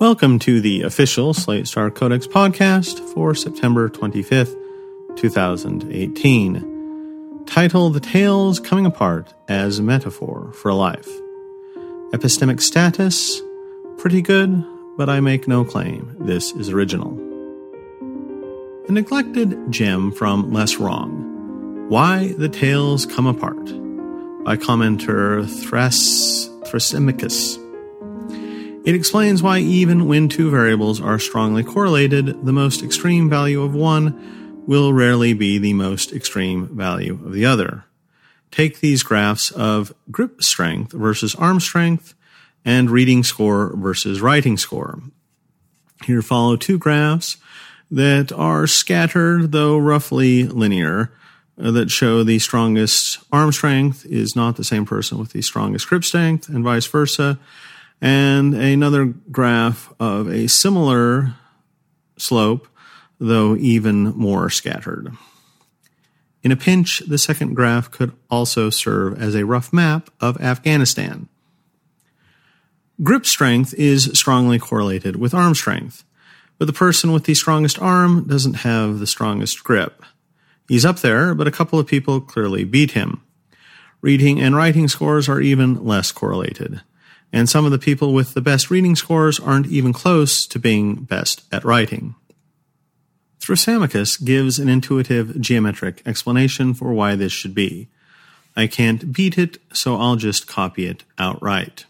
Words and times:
Welcome 0.00 0.38
to 0.40 0.60
the 0.60 0.82
official 0.82 1.32
Slate 1.34 1.66
Star 1.66 1.90
Codex 1.90 2.28
podcast 2.28 3.00
for 3.12 3.34
September 3.34 3.88
25th, 3.88 4.54
2018. 5.16 7.42
Title 7.46 7.90
The 7.90 7.98
Tails 7.98 8.60
Coming 8.60 8.86
Apart 8.86 9.34
as 9.48 9.80
a 9.80 9.82
Metaphor 9.82 10.52
for 10.52 10.72
Life. 10.72 11.08
Epistemic 12.12 12.60
status 12.60 13.42
Pretty 13.98 14.22
good, 14.22 14.64
but 14.96 15.08
I 15.08 15.18
make 15.18 15.48
no 15.48 15.64
claim. 15.64 16.14
This 16.20 16.52
is 16.52 16.68
original. 16.68 17.18
A 18.88 18.92
neglected 18.92 19.72
gem 19.72 20.12
from 20.12 20.52
Less 20.52 20.76
Wrong. 20.76 21.88
Why 21.88 22.34
the 22.38 22.48
Tails 22.48 23.04
Come 23.04 23.26
Apart 23.26 23.64
by 24.44 24.56
commenter 24.56 25.44
Thras 25.44 26.48
Thrasymachus. 26.68 27.67
It 28.88 28.94
explains 28.94 29.42
why 29.42 29.58
even 29.58 30.08
when 30.08 30.30
two 30.30 30.50
variables 30.50 30.98
are 30.98 31.18
strongly 31.18 31.62
correlated, 31.62 32.46
the 32.46 32.54
most 32.54 32.82
extreme 32.82 33.28
value 33.28 33.60
of 33.60 33.74
one 33.74 34.64
will 34.66 34.94
rarely 34.94 35.34
be 35.34 35.58
the 35.58 35.74
most 35.74 36.10
extreme 36.10 36.74
value 36.74 37.12
of 37.22 37.34
the 37.34 37.44
other. 37.44 37.84
Take 38.50 38.80
these 38.80 39.02
graphs 39.02 39.50
of 39.50 39.94
grip 40.10 40.42
strength 40.42 40.92
versus 40.92 41.34
arm 41.34 41.60
strength 41.60 42.14
and 42.64 42.88
reading 42.88 43.24
score 43.24 43.76
versus 43.76 44.22
writing 44.22 44.56
score. 44.56 45.02
Here 46.06 46.22
follow 46.22 46.56
two 46.56 46.78
graphs 46.78 47.36
that 47.90 48.32
are 48.32 48.66
scattered, 48.66 49.52
though 49.52 49.76
roughly 49.76 50.44
linear, 50.44 51.12
uh, 51.62 51.72
that 51.72 51.90
show 51.90 52.24
the 52.24 52.38
strongest 52.38 53.18
arm 53.30 53.52
strength 53.52 54.06
is 54.06 54.34
not 54.34 54.56
the 54.56 54.64
same 54.64 54.86
person 54.86 55.18
with 55.18 55.32
the 55.32 55.42
strongest 55.42 55.86
grip 55.90 56.04
strength, 56.04 56.48
and 56.48 56.64
vice 56.64 56.86
versa 56.86 57.38
and 58.00 58.54
another 58.54 59.06
graph 59.06 59.92
of 59.98 60.28
a 60.28 60.48
similar 60.48 61.34
slope, 62.16 62.68
though 63.18 63.56
even 63.56 64.16
more 64.16 64.50
scattered. 64.50 65.12
In 66.42 66.52
a 66.52 66.56
pinch, 66.56 67.00
the 67.00 67.18
second 67.18 67.54
graph 67.54 67.90
could 67.90 68.12
also 68.30 68.70
serve 68.70 69.20
as 69.20 69.34
a 69.34 69.44
rough 69.44 69.72
map 69.72 70.10
of 70.20 70.40
Afghanistan. 70.40 71.28
Grip 73.02 73.26
strength 73.26 73.74
is 73.74 74.10
strongly 74.14 74.58
correlated 74.58 75.16
with 75.16 75.34
arm 75.34 75.54
strength, 75.54 76.04
but 76.58 76.66
the 76.66 76.72
person 76.72 77.12
with 77.12 77.24
the 77.24 77.34
strongest 77.34 77.80
arm 77.80 78.26
doesn't 78.26 78.54
have 78.54 78.98
the 78.98 79.06
strongest 79.06 79.62
grip. 79.64 80.02
He's 80.68 80.84
up 80.84 81.00
there, 81.00 81.34
but 81.34 81.48
a 81.48 81.52
couple 81.52 81.78
of 81.78 81.86
people 81.86 82.20
clearly 82.20 82.64
beat 82.64 82.92
him. 82.92 83.22
Reading 84.00 84.40
and 84.40 84.54
writing 84.54 84.86
scores 84.86 85.28
are 85.28 85.40
even 85.40 85.84
less 85.84 86.12
correlated 86.12 86.82
and 87.32 87.48
some 87.48 87.64
of 87.64 87.70
the 87.70 87.78
people 87.78 88.12
with 88.12 88.34
the 88.34 88.40
best 88.40 88.70
reading 88.70 88.96
scores 88.96 89.38
aren't 89.38 89.66
even 89.66 89.92
close 89.92 90.46
to 90.46 90.58
being 90.58 90.94
best 90.94 91.42
at 91.52 91.64
writing. 91.64 92.14
Thrasymachus 93.40 94.22
gives 94.22 94.58
an 94.58 94.68
intuitive 94.68 95.40
geometric 95.40 96.02
explanation 96.06 96.74
for 96.74 96.92
why 96.92 97.14
this 97.14 97.32
should 97.32 97.54
be. 97.54 97.88
I 98.56 98.66
can't 98.66 99.12
beat 99.12 99.38
it, 99.38 99.58
so 99.72 99.96
I'll 99.96 100.16
just 100.16 100.46
copy 100.46 100.86
it 100.86 101.04
outright. 101.18 101.86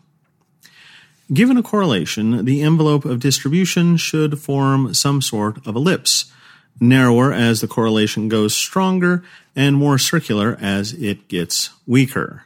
Given 1.33 1.56
a 1.56 1.62
correlation, 1.62 2.44
the 2.44 2.62
envelope 2.62 3.05
of 3.05 3.20
distribution 3.20 3.97
should 3.97 4.39
form 4.39 4.94
some 4.94 5.20
sort 5.20 5.66
of 5.66 5.77
ellipse, 5.77 6.33
narrower 6.81 7.33
as 7.33 7.61
the 7.61 7.69
correlation 7.69 8.28
goes 8.28 8.55
stronger 8.55 9.25
and 9.55 9.77
more 9.77 9.98
circular 9.98 10.56
as 10.61 10.92
it 10.92 11.28
gets 11.28 11.70
weaker. 11.86 12.44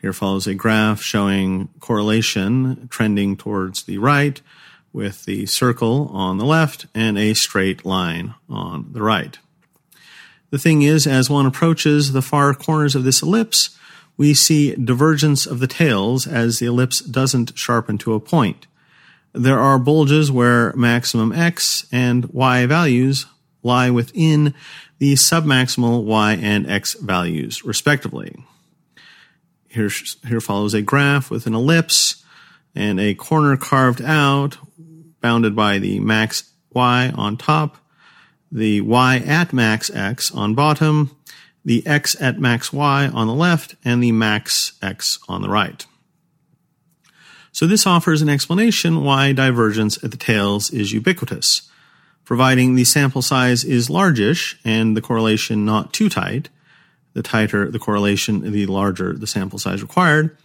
Here 0.00 0.12
follows 0.12 0.46
a 0.46 0.54
graph 0.54 1.02
showing 1.02 1.68
correlation 1.80 2.88
trending 2.88 3.36
towards 3.36 3.82
the 3.82 3.98
right 3.98 4.40
with 4.92 5.24
the 5.24 5.46
circle 5.46 6.08
on 6.12 6.38
the 6.38 6.44
left 6.44 6.86
and 6.94 7.18
a 7.18 7.34
straight 7.34 7.84
line 7.84 8.34
on 8.48 8.92
the 8.92 9.02
right. 9.02 9.38
The 10.50 10.58
thing 10.58 10.82
is, 10.82 11.06
as 11.06 11.28
one 11.28 11.46
approaches 11.46 12.12
the 12.12 12.22
far 12.22 12.54
corners 12.54 12.94
of 12.94 13.04
this 13.04 13.22
ellipse, 13.22 13.76
we 14.16 14.34
see 14.34 14.74
divergence 14.74 15.46
of 15.46 15.60
the 15.60 15.66
tails 15.66 16.26
as 16.26 16.58
the 16.58 16.66
ellipse 16.66 17.00
doesn't 17.00 17.56
sharpen 17.56 17.98
to 17.98 18.14
a 18.14 18.20
point. 18.20 18.66
There 19.32 19.58
are 19.58 19.78
bulges 19.78 20.32
where 20.32 20.72
maximum 20.74 21.32
x 21.32 21.86
and 21.92 22.24
y 22.26 22.66
values 22.66 23.26
lie 23.62 23.90
within 23.90 24.54
the 24.98 25.14
submaximal 25.14 26.04
y 26.04 26.32
and 26.40 26.68
x 26.68 26.94
values, 26.94 27.64
respectively. 27.64 28.34
Here, 29.68 29.90
here 30.26 30.40
follows 30.40 30.74
a 30.74 30.82
graph 30.82 31.30
with 31.30 31.46
an 31.46 31.54
ellipse 31.54 32.24
and 32.74 32.98
a 32.98 33.14
corner 33.14 33.56
carved 33.56 34.02
out, 34.02 34.58
bounded 35.20 35.54
by 35.54 35.78
the 35.78 36.00
max 36.00 36.50
y 36.70 37.12
on 37.14 37.36
top, 37.36 37.76
the 38.50 38.80
y 38.80 39.18
at 39.18 39.52
max 39.52 39.90
x 39.90 40.32
on 40.32 40.54
bottom, 40.54 41.14
the 41.64 41.86
x 41.86 42.16
at 42.20 42.38
max 42.38 42.72
y 42.72 43.08
on 43.12 43.26
the 43.26 43.34
left, 43.34 43.74
and 43.84 44.02
the 44.02 44.12
max 44.12 44.72
x 44.80 45.18
on 45.28 45.42
the 45.42 45.48
right. 45.48 45.86
So 47.52 47.66
this 47.66 47.86
offers 47.86 48.22
an 48.22 48.28
explanation 48.28 49.02
why 49.02 49.32
divergence 49.32 50.02
at 50.04 50.12
the 50.12 50.16
tails 50.16 50.70
is 50.70 50.92
ubiquitous. 50.92 51.68
Providing 52.24 52.74
the 52.74 52.84
sample 52.84 53.22
size 53.22 53.64
is 53.64 53.90
largish 53.90 54.58
and 54.64 54.96
the 54.96 55.00
correlation 55.00 55.64
not 55.64 55.92
too 55.92 56.08
tight, 56.08 56.50
the 57.14 57.22
tighter 57.22 57.70
the 57.70 57.78
correlation, 57.78 58.52
the 58.52 58.66
larger 58.66 59.12
the 59.12 59.26
sample 59.26 59.58
size 59.58 59.82
required, 59.82 60.36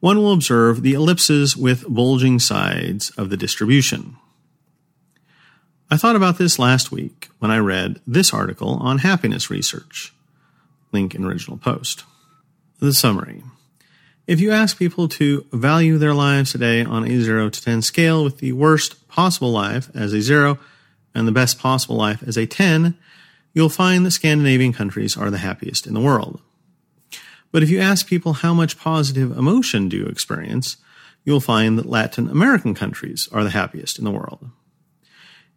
one 0.00 0.18
will 0.18 0.32
observe 0.32 0.82
the 0.82 0.92
ellipses 0.92 1.56
with 1.56 1.88
bulging 1.88 2.38
sides 2.38 3.10
of 3.10 3.30
the 3.30 3.36
distribution. 3.36 4.16
I 5.90 5.96
thought 5.96 6.16
about 6.16 6.38
this 6.38 6.58
last 6.58 6.90
week 6.90 7.28
when 7.38 7.50
I 7.50 7.58
read 7.58 8.00
this 8.06 8.34
article 8.34 8.70
on 8.74 8.98
happiness 8.98 9.50
research. 9.50 10.12
Link 10.92 11.14
in 11.14 11.24
original 11.24 11.56
post. 11.56 12.04
The 12.80 12.92
summary. 12.92 13.42
If 14.26 14.40
you 14.40 14.50
ask 14.50 14.76
people 14.76 15.06
to 15.10 15.46
value 15.52 15.98
their 15.98 16.12
lives 16.12 16.50
today 16.50 16.84
on 16.84 17.04
a 17.04 17.20
0 17.20 17.50
to 17.50 17.62
10 17.62 17.82
scale 17.82 18.24
with 18.24 18.38
the 18.38 18.52
worst 18.52 19.06
possible 19.08 19.52
life 19.52 19.88
as 19.94 20.12
a 20.12 20.20
0 20.20 20.58
and 21.14 21.28
the 21.28 21.32
best 21.32 21.60
possible 21.60 21.96
life 21.96 22.22
as 22.26 22.36
a 22.36 22.46
10, 22.46 22.98
you'll 23.56 23.70
find 23.70 24.04
that 24.04 24.10
Scandinavian 24.10 24.74
countries 24.74 25.16
are 25.16 25.30
the 25.30 25.38
happiest 25.38 25.86
in 25.86 25.94
the 25.94 26.00
world. 26.00 26.42
But 27.50 27.62
if 27.62 27.70
you 27.70 27.80
ask 27.80 28.06
people 28.06 28.34
how 28.34 28.52
much 28.52 28.78
positive 28.78 29.34
emotion 29.34 29.88
do 29.88 29.96
you 29.96 30.04
experience, 30.04 30.76
you'll 31.24 31.40
find 31.40 31.78
that 31.78 31.86
Latin 31.86 32.28
American 32.28 32.74
countries 32.74 33.30
are 33.32 33.42
the 33.42 33.50
happiest 33.50 33.98
in 33.98 34.04
the 34.04 34.10
world. 34.10 34.50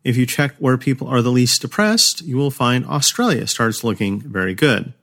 If 0.05 0.15
you 0.15 0.25
check 0.25 0.55
where 0.59 0.77
people 0.77 1.09
are 1.09 1.21
the 1.21 1.29
least 1.29 1.61
depressed, 1.61 2.21
you 2.21 2.37
will 2.37 2.51
find 2.51 2.85
Australia 2.85 3.45
starts 3.47 3.83
looking 3.83 4.21
very 4.21 4.55
good. 4.55 4.93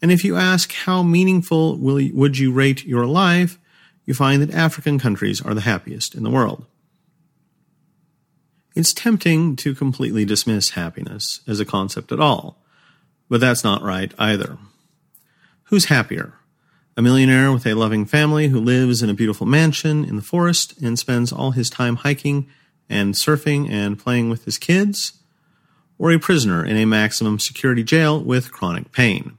And 0.00 0.12
if 0.12 0.24
you 0.24 0.36
ask 0.36 0.72
how 0.72 1.02
meaningful 1.02 1.76
will, 1.76 2.08
would 2.14 2.38
you 2.38 2.52
rate 2.52 2.86
your 2.86 3.06
life, 3.06 3.58
you 4.06 4.14
find 4.14 4.40
that 4.42 4.54
African 4.54 5.00
countries 5.00 5.40
are 5.40 5.54
the 5.54 5.62
happiest 5.62 6.14
in 6.14 6.22
the 6.22 6.30
world. 6.30 6.66
It's 8.74 8.94
tempting 8.94 9.56
to 9.56 9.74
completely 9.74 10.24
dismiss 10.24 10.70
happiness 10.70 11.40
as 11.46 11.60
a 11.60 11.64
concept 11.64 12.10
at 12.10 12.20
all, 12.20 12.62
but 13.28 13.40
that's 13.40 13.64
not 13.64 13.82
right 13.82 14.12
either. 14.18 14.58
Who's 15.64 15.86
happier? 15.86 16.34
A 16.96 17.02
millionaire 17.02 17.52
with 17.52 17.66
a 17.66 17.74
loving 17.74 18.04
family 18.04 18.48
who 18.48 18.60
lives 18.60 19.02
in 19.02 19.10
a 19.10 19.14
beautiful 19.14 19.46
mansion 19.46 20.04
in 20.04 20.16
the 20.16 20.22
forest 20.22 20.80
and 20.82 20.98
spends 20.98 21.32
all 21.32 21.52
his 21.52 21.70
time 21.70 21.96
hiking 21.96 22.46
and 22.88 23.14
surfing 23.14 23.70
and 23.70 23.98
playing 23.98 24.28
with 24.28 24.44
his 24.44 24.58
kids? 24.58 25.14
Or 25.98 26.10
a 26.12 26.18
prisoner 26.18 26.64
in 26.64 26.76
a 26.76 26.84
maximum 26.84 27.38
security 27.38 27.82
jail 27.82 28.22
with 28.22 28.52
chronic 28.52 28.92
pain? 28.92 29.38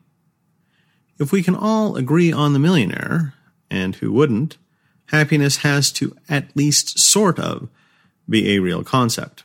If 1.20 1.32
we 1.32 1.44
can 1.44 1.56
all 1.56 1.96
agree 1.96 2.32
on 2.32 2.54
the 2.54 2.60
millionaire, 2.60 3.36
and 3.70 3.96
who 3.96 4.12
wouldn't, 4.12 4.58
happiness 5.08 5.58
has 5.58 5.92
to 5.94 6.16
at 6.30 6.56
least 6.56 6.98
sort 7.00 7.38
of 7.38 7.70
be 8.28 8.52
a 8.56 8.60
real 8.60 8.84
concept. 8.84 9.44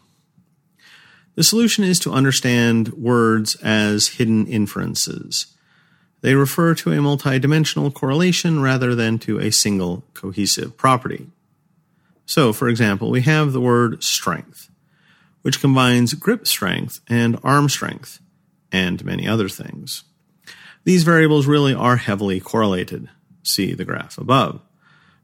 The 1.35 1.45
solution 1.45 1.85
is 1.85 1.99
to 2.01 2.13
understand 2.13 2.89
words 2.95 3.55
as 3.63 4.09
hidden 4.09 4.47
inferences. 4.47 5.47
They 6.21 6.35
refer 6.35 6.75
to 6.75 6.93
a 6.93 6.97
multidimensional 6.97 7.95
correlation 7.95 8.61
rather 8.61 8.95
than 8.95 9.19
to 9.21 9.39
a 9.39 9.53
single 9.53 10.05
cohesive 10.15 10.77
property. 10.77 11.29
So, 12.27 12.53
for 12.53 12.69
example, 12.69 13.11
we 13.11 13.23
have 13.23 13.53
the 13.53 13.61
word 13.61 14.03
strength, 14.03 14.69
which 15.43 15.61
combines 15.61 16.15
grip 16.15 16.47
strength 16.47 17.01
and 17.09 17.39
arm 17.45 17.69
strength, 17.69 18.21
and 18.73 19.05
many 19.05 19.27
other 19.29 19.49
things. 19.49 20.03
These 20.85 21.05
variables 21.05 21.47
really 21.47 21.73
are 21.73 21.97
heavily 21.97 22.41
correlated. 22.41 23.09
See 23.43 23.75
the 23.75 23.85
graph 23.85 24.19
above. 24.19 24.61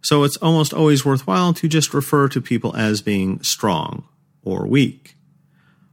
So 0.05 0.23
it's 0.23 0.37
almost 0.37 0.75
always 0.75 1.03
worthwhile 1.03 1.55
to 1.55 1.67
just 1.67 1.95
refer 1.95 2.29
to 2.29 2.43
people 2.43 2.77
as 2.77 3.01
being 3.01 3.43
strong 3.43 4.07
or 4.45 4.67
weak. 4.67 5.17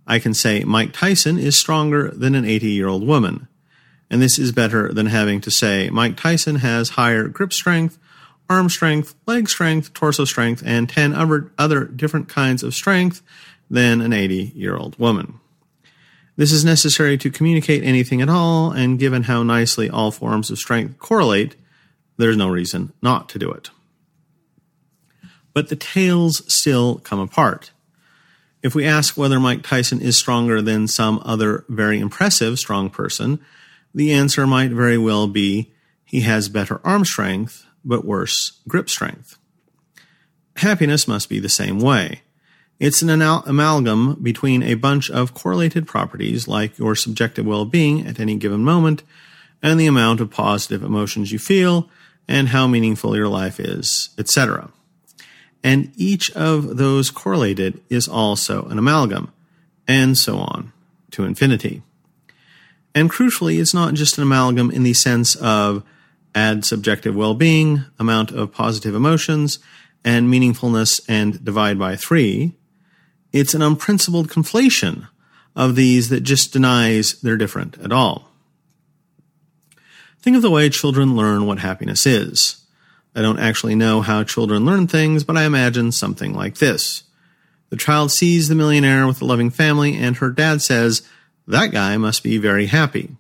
I 0.06 0.20
can 0.20 0.34
say 0.34 0.66
Mike 0.66 0.92
Tyson 0.92 1.40
is 1.40 1.58
stronger 1.58 2.10
than 2.10 2.36
an 2.36 2.44
80 2.44 2.72
year 2.72 2.90
old 2.90 3.08
woman. 3.08 3.48
And 4.10 4.22
this 4.22 4.38
is 4.38 4.52
better 4.52 4.92
than 4.92 5.06
having 5.06 5.40
to 5.40 5.50
say 5.50 5.90
Mike 5.90 6.18
Tyson 6.18 6.58
has 6.58 6.90
higher 6.90 7.30
grip 7.30 7.54
strength, 7.54 7.98
arm 8.50 8.68
strength, 8.68 9.16
leg 9.26 9.48
strength, 9.48 9.94
torso 9.94 10.26
strength, 10.26 10.62
and 10.66 10.90
10 10.90 11.14
other, 11.14 11.50
other 11.58 11.86
different 11.86 12.28
kinds 12.28 12.64
of 12.64 12.74
strength 12.74 13.22
than 13.70 14.02
an 14.02 14.12
80 14.12 14.52
year 14.54 14.76
old 14.76 15.00
woman. 15.00 15.40
This 16.36 16.52
is 16.52 16.66
necessary 16.66 17.18
to 17.18 17.32
communicate 17.32 17.86
anything 17.86 18.22
at 18.22 18.30
all, 18.30 18.72
and 18.72 19.00
given 19.00 19.24
how 19.24 19.42
nicely 19.42 19.90
all 19.90 20.12
forms 20.12 20.52
of 20.52 20.58
strength 20.58 21.00
correlate, 21.00 21.56
there's 22.18 22.36
no 22.36 22.50
reason 22.50 22.92
not 23.02 23.30
to 23.30 23.40
do 23.40 23.50
it. 23.50 23.70
But 25.54 25.70
the 25.70 25.76
tails 25.76 26.42
still 26.52 26.96
come 27.00 27.20
apart. 27.20 27.72
If 28.64 28.76
we 28.76 28.86
ask 28.86 29.18
whether 29.18 29.40
Mike 29.40 29.64
Tyson 29.64 30.02
is 30.02 30.20
stronger 30.20 30.62
than 30.62 30.88
some 30.88 31.22
other 31.26 31.66
very 31.68 32.00
impressive 32.00 32.60
strong 32.60 32.90
person, 32.90 33.40
the 33.94 34.14
answer 34.14 34.46
might 34.46 34.72
very 34.72 34.98
well 34.98 35.28
be 35.28 35.72
he 36.06 36.22
has 36.22 36.50
better 36.50 36.80
arm 36.84 37.06
strength, 37.06 37.66
but 37.84 38.06
worse 38.06 38.60
grip 38.68 38.90
strength. 38.90 39.38
Happiness 40.58 41.08
must 41.08 41.30
be 41.30 41.40
the 41.40 41.50
same 41.50 41.80
way. 41.80 42.22
It's 42.80 43.02
an 43.02 43.10
amalgam 43.10 44.16
between 44.22 44.64
a 44.64 44.74
bunch 44.74 45.10
of 45.10 45.34
correlated 45.34 45.88
properties 45.88 46.48
like 46.48 46.78
your 46.78 46.96
subjective 46.96 47.46
well 47.46 47.66
being 47.66 48.06
at 48.06 48.20
any 48.20 48.36
given 48.36 48.64
moment 48.64 49.04
and 49.62 49.80
the 49.80 49.88
amount 49.88 50.20
of 50.20 50.32
positive 50.32 50.84
emotions 50.84 51.32
you 51.32 51.40
feel 51.40 51.90
and 52.28 52.50
how 52.50 52.68
meaningful 52.68 53.16
your 53.16 53.28
life 53.28 53.60
is, 53.60 54.10
etc. 54.18 54.72
And 55.64 55.92
each 55.96 56.32
of 56.32 56.78
those 56.78 57.12
correlated 57.12 57.82
is 57.90 58.08
also 58.08 58.66
an 58.66 58.80
amalgam, 58.80 59.32
and 59.88 60.18
so 60.18 60.38
on 60.38 60.74
to 61.12 61.24
infinity. 61.24 61.84
And 62.96 63.12
crucially, 63.12 63.60
it's 63.60 63.74
not 63.74 63.94
just 63.94 64.18
an 64.18 64.24
amalgam 64.24 64.72
in 64.72 64.84
the 64.84 64.94
sense 64.94 65.36
of 65.36 65.84
add 66.34 66.66
subjective 66.66 67.16
well 67.16 67.36
being, 67.36 67.84
amount 68.00 68.32
of 68.32 68.52
positive 68.52 68.96
emotions, 68.96 69.60
and 70.04 70.34
meaningfulness 70.34 71.02
and 71.08 71.44
divide 71.44 71.78
by 71.78 71.96
three 71.96 72.56
it's 73.34 73.54
an 73.54 73.62
unprincipled 73.62 74.28
conflation 74.28 75.08
of 75.56 75.76
these 75.76 76.10
that 76.10 76.22
just 76.22 76.54
denies 76.54 77.20
they're 77.22 77.38
different 77.38 77.78
at 77.80 77.92
all. 77.92 78.30
Think 80.20 80.36
of 80.36 80.42
the 80.42 80.52
way 80.52 80.70
children 80.70 81.16
learn 81.16 81.46
what 81.46 81.60
happiness 81.60 82.06
is. 82.06 82.61
I 83.16 83.22
don't 83.22 83.40
actually 83.40 83.76
know 83.76 84.02
how 84.02 84.24
children 84.24 84.66
learn 84.66 84.88
things, 84.88 85.24
but 85.24 85.38
I 85.38 85.44
imagine 85.44 85.92
something 85.92 86.34
like 86.34 86.58
this. 86.58 87.04
The 87.70 87.78
child 87.78 88.12
sees 88.12 88.48
the 88.48 88.56
millionaire 88.56 89.08
with 89.08 89.22
a 89.22 89.26
loving 89.26 89.50
family, 89.50 89.98
and 89.98 90.18
her 90.18 90.30
dad 90.30 90.62
says, 90.62 91.08
That 91.48 91.72
guy 91.72 91.98
must 91.98 92.24
be 92.24 92.38
very 92.38 92.68
happy. 92.68 93.16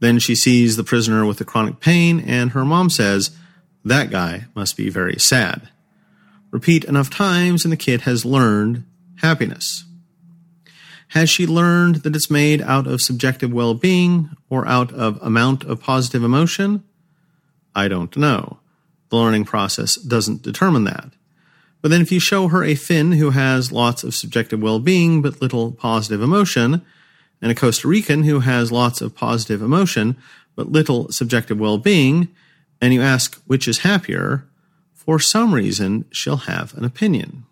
Then 0.00 0.18
she 0.18 0.34
sees 0.34 0.76
the 0.76 0.84
prisoner 0.84 1.24
with 1.24 1.38
the 1.38 1.44
chronic 1.44 1.80
pain, 1.80 2.20
and 2.20 2.52
her 2.52 2.64
mom 2.64 2.90
says, 2.90 3.30
That 3.84 4.10
guy 4.10 4.46
must 4.54 4.76
be 4.76 4.88
very 4.88 5.18
sad. 5.18 5.68
Repeat 6.50 6.84
enough 6.84 7.08
times, 7.08 7.64
and 7.64 7.72
the 7.72 7.76
kid 7.76 8.02
has 8.02 8.24
learned 8.24 8.84
happiness? 9.16 9.84
Has 11.08 11.28
she 11.28 11.46
learned 11.46 11.96
that 11.96 12.16
it's 12.16 12.30
made 12.30 12.62
out 12.62 12.86
of 12.86 13.02
subjective 13.02 13.52
well 13.52 13.74
being 13.74 14.30
or 14.48 14.66
out 14.66 14.92
of 14.92 15.18
amount 15.22 15.62
of 15.64 15.80
positive 15.80 16.24
emotion? 16.24 16.84
I 17.74 17.88
don't 17.88 18.16
know. 18.16 18.58
The 19.12 19.18
learning 19.18 19.44
process 19.44 19.96
doesn't 19.96 20.40
determine 20.40 20.84
that. 20.84 21.10
But 21.82 21.90
then, 21.90 22.00
if 22.00 22.10
you 22.10 22.18
show 22.18 22.48
her 22.48 22.64
a 22.64 22.74
Finn 22.74 23.12
who 23.12 23.28
has 23.28 23.70
lots 23.70 24.04
of 24.04 24.14
subjective 24.14 24.62
well 24.62 24.78
being 24.78 25.20
but 25.20 25.42
little 25.42 25.72
positive 25.72 26.22
emotion, 26.22 26.80
and 27.42 27.52
a 27.52 27.54
Costa 27.54 27.88
Rican 27.88 28.22
who 28.22 28.40
has 28.40 28.72
lots 28.72 29.02
of 29.02 29.14
positive 29.14 29.60
emotion 29.60 30.16
but 30.56 30.72
little 30.72 31.12
subjective 31.12 31.60
well 31.60 31.76
being, 31.76 32.28
and 32.80 32.94
you 32.94 33.02
ask 33.02 33.38
which 33.46 33.68
is 33.68 33.80
happier, 33.80 34.46
for 34.94 35.18
some 35.18 35.52
reason 35.52 36.06
she'll 36.10 36.48
have 36.48 36.74
an 36.78 36.86
opinion. 36.86 37.44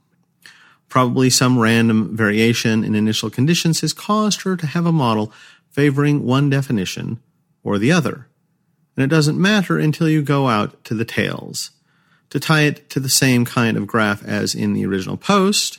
Probably 0.89 1.29
some 1.29 1.59
random 1.59 2.17
variation 2.17 2.85
in 2.85 2.95
initial 2.95 3.29
conditions 3.29 3.83
has 3.83 3.93
caused 3.93 4.45
her 4.45 4.57
to 4.57 4.67
have 4.67 4.87
a 4.87 4.93
model 4.93 5.31
favoring 5.69 6.25
one 6.25 6.49
definition 6.49 7.21
or 7.62 7.79
the 7.79 7.93
other. 7.93 8.29
And 9.00 9.11
it 9.11 9.17
doesn't 9.17 9.41
matter 9.41 9.79
until 9.79 10.11
you 10.11 10.20
go 10.20 10.49
out 10.49 10.85
to 10.85 10.93
the 10.93 11.06
tails. 11.06 11.70
To 12.29 12.38
tie 12.38 12.64
it 12.64 12.91
to 12.91 13.00
the 13.00 13.08
same 13.08 13.47
kind 13.47 13.79
of 13.79 13.87
graph 13.87 14.23
as 14.23 14.55
in 14.55 14.75
the 14.75 14.85
original 14.85 15.17
post, 15.17 15.79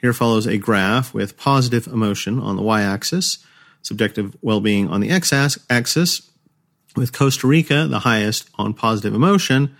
here 0.00 0.12
follows 0.12 0.44
a 0.44 0.58
graph 0.58 1.14
with 1.14 1.36
positive 1.36 1.86
emotion 1.86 2.40
on 2.40 2.56
the 2.56 2.62
y 2.62 2.82
axis, 2.82 3.38
subjective 3.82 4.36
well 4.42 4.60
being 4.60 4.88
on 4.88 5.00
the 5.00 5.10
x 5.10 5.32
axis, 5.70 6.28
with 6.96 7.12
Costa 7.12 7.46
Rica 7.46 7.86
the 7.86 8.00
highest 8.00 8.50
on 8.56 8.74
positive 8.74 9.14
emotion, 9.14 9.76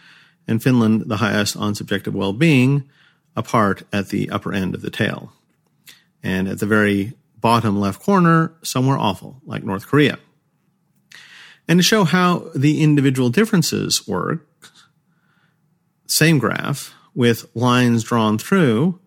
and 0.47 0.63
Finland 0.63 1.07
the 1.07 1.17
highest 1.17 1.57
on 1.57 1.75
subjective 1.75 2.15
well 2.15 2.33
being, 2.33 2.89
apart 3.35 3.83
at 3.93 4.11
the 4.11 4.31
upper 4.31 4.53
end 4.53 4.77
of 4.77 4.83
the 4.83 4.91
tail. 4.91 5.33
And 6.23 6.47
at 6.47 6.61
the 6.61 6.67
very 6.67 7.15
bottom 7.41 7.81
left 7.81 8.01
corner, 8.01 8.53
somewhere 8.63 8.97
awful, 8.97 9.41
like 9.45 9.65
North 9.65 9.89
Korea. 9.89 10.21
And 11.67 11.79
to 11.79 11.83
show 11.83 12.05
how 12.05 12.51
the 12.55 12.83
individual 12.83 13.31
differences 13.31 14.07
work, 14.07 14.47
same 16.07 16.39
graph 16.39 16.95
with 17.15 17.47
lines 17.55 18.05
drawn 18.05 18.39
through, 18.39 19.01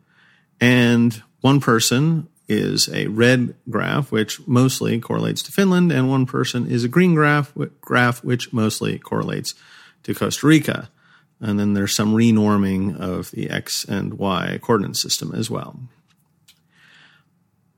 and 0.59 1.21
one 1.41 1.59
person 1.59 2.27
is 2.47 2.89
a 2.89 3.07
red 3.07 3.53
graph, 3.69 4.11
which 4.11 4.45
mostly 4.47 4.99
correlates 4.99 5.43
to 5.43 5.51
Finland, 5.51 5.91
and 5.91 6.09
one 6.09 6.25
person 6.25 6.69
is 6.69 6.83
a 6.83 6.89
green 6.89 7.13
graph, 7.13 7.53
graph 7.81 8.23
which 8.23 8.53
mostly 8.53 8.97
correlates 8.97 9.53
to 10.03 10.13
Costa 10.13 10.47
Rica. 10.47 10.89
And 11.39 11.59
then 11.59 11.73
there's 11.73 11.95
some 11.95 12.15
renorming 12.15 12.99
of 12.99 13.29
the 13.31 13.49
x 13.49 13.85
and 13.85 14.15
y 14.15 14.57
coordinate 14.61 14.95
system 14.95 15.33
as 15.35 15.49
well. 15.51 15.79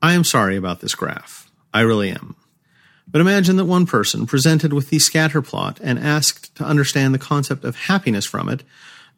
I 0.00 0.14
am 0.14 0.24
sorry 0.24 0.56
about 0.56 0.80
this 0.80 0.94
graph. 0.94 1.50
I 1.74 1.80
really 1.80 2.10
am. 2.10 2.36
But 3.10 3.20
imagine 3.20 3.56
that 3.56 3.64
one 3.64 3.86
person 3.86 4.26
presented 4.26 4.72
with 4.72 4.90
the 4.90 4.98
scatter 4.98 5.42
plot 5.42 5.80
and 5.82 5.98
asked 5.98 6.54
to 6.56 6.64
understand 6.64 7.12
the 7.12 7.18
concept 7.18 7.64
of 7.64 7.74
happiness 7.74 8.24
from 8.24 8.48
it 8.48 8.62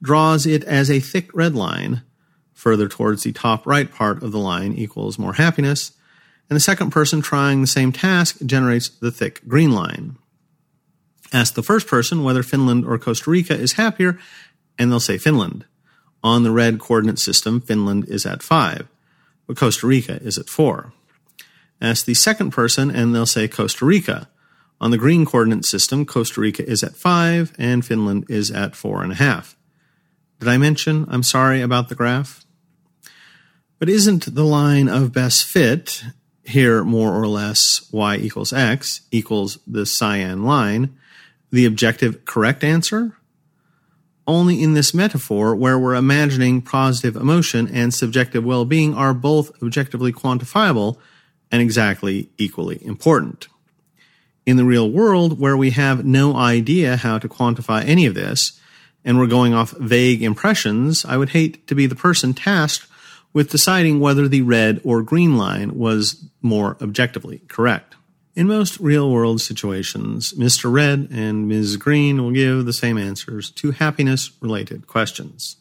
draws 0.03 0.47
it 0.47 0.65
as 0.65 0.91
a 0.91 1.01
thick 1.01 1.31
red 1.35 1.55
line 1.55 2.03
further 2.63 2.89
towards 2.89 3.25
the 3.25 3.33
top 3.33 3.67
right 3.67 3.93
part 3.93 4.23
of 4.23 4.31
the 4.31 4.39
line 4.39 4.73
equals 4.73 5.19
more 5.19 5.33
happiness, 5.33 5.93
and 6.49 6.57
the 6.57 6.61
second 6.61 6.91
person 6.91 7.21
trying 7.21 7.61
the 7.61 7.67
same 7.67 7.91
task 7.91 8.39
generates 8.47 8.89
the 8.89 9.11
thick 9.11 9.41
green 9.49 9.73
line. 9.73 10.17
Ask 11.33 11.55
the 11.55 11.63
first 11.63 11.89
person 11.89 12.23
whether 12.23 12.43
Finland 12.43 12.85
or 12.85 12.99
Costa 12.99 13.31
Rica 13.31 13.55
is 13.55 13.73
happier, 13.73 14.19
and 14.79 14.93
they'll 14.93 15.01
say 15.01 15.19
Finland. 15.19 15.65
On 16.23 16.45
the 16.45 16.53
red 16.53 16.79
coordinate 16.79 17.19
system, 17.19 17.61
Finland 17.61 18.05
is 18.09 18.25
at 18.25 18.45
5, 18.45 18.87
but 19.49 19.57
Costa 19.57 19.87
Rica 19.87 20.23
is 20.23 20.39
at 20.39 20.49
4. 20.49 20.93
Ask 21.83 22.07
the 22.07 22.15
second 22.15 22.53
person, 22.53 22.93
and 22.93 23.13
they'll 23.13 23.27
say 23.27 23.49
Costa 23.49 23.85
Rica. 23.85 24.29
On 24.81 24.93
the 24.93 24.99
green 24.99 25.27
coordinate 25.27 25.65
system, 25.65 26.07
Costa 26.07 26.41
Rica 26.41 26.65
is 26.65 26.85
at 26.85 26.95
5, 26.95 27.55
and 27.59 27.85
Finland 27.85 28.27
is 28.29 28.53
at 28.53 28.75
4.5. 28.75 29.57
Did 30.39 30.49
I 30.49 30.59
mention 30.59 31.07
I'm 31.09 31.25
sorry 31.25 31.61
about 31.61 31.89
the 31.89 31.97
graph? 31.97 32.47
But 33.81 33.89
isn't 33.89 34.33
the 34.33 34.45
line 34.45 34.89
of 34.89 35.13
best 35.13 35.45
fit, 35.45 36.05
here 36.45 36.85
more 36.85 37.21
or 37.21 37.27
less 37.27 37.89
y 37.91 38.17
equals 38.17 38.53
x, 38.53 39.01
equals 39.11 39.59
the 39.67 39.85
cyan 39.85 40.45
line, 40.45 40.97
the 41.51 41.67
objective 41.67 42.25
correct 42.25 42.63
answer? 42.63 43.17
Only 44.25 44.63
in 44.63 44.75
this 44.75 44.95
metaphor, 44.95 45.57
where 45.57 45.81
we're 45.81 45.97
imagining 45.97 46.63
positive 46.63 47.17
emotion 47.17 47.67
and 47.67 47.93
subjective 47.93 48.45
well 48.45 48.65
being 48.65 48.95
are 48.95 49.13
both 49.15 49.61
objectively 49.61 50.13
quantifiable 50.13 50.99
and 51.53 51.61
exactly 51.61 52.31
equally 52.39 52.85
important. 52.85 53.47
In 54.45 54.57
the 54.57 54.65
real 54.65 54.91
world, 54.91 55.39
where 55.39 55.57
we 55.57 55.71
have 55.71 56.05
no 56.05 56.35
idea 56.35 56.97
how 56.97 57.19
to 57.19 57.29
quantify 57.29 57.87
any 57.87 58.07
of 58.07 58.15
this, 58.15 58.59
and 59.05 59.19
we're 59.19 59.27
going 59.27 59.55
off 59.55 59.73
vague 59.73 60.23
impressions, 60.23 61.05
I 61.05 61.17
would 61.17 61.29
hate 61.31 61.67
to 61.69 61.75
be 61.75 61.87
the 61.87 61.95
person 61.95 62.35
tasked 62.35 62.89
with 63.33 63.51
deciding 63.51 64.01
whether 64.01 64.27
the 64.27 64.43
red 64.43 64.81
or 64.83 65.03
green 65.03 65.37
line 65.37 65.79
was 65.79 66.25
more 66.41 66.77
objectively 66.81 67.43
correct. 67.49 67.95
In 68.35 68.47
most 68.47 68.81
real 68.81 69.11
world 69.11 69.41
situations, 69.41 70.33
Mr. 70.33 70.73
Red 70.73 71.09
and 71.13 71.47
Ms. 71.47 71.77
Green 71.77 72.23
will 72.23 72.31
give 72.31 72.65
the 72.65 72.73
same 72.73 72.97
answers 72.97 73.51
to 73.53 73.73
happiness 73.73 74.31
related 74.41 74.87
questions. 74.87 75.57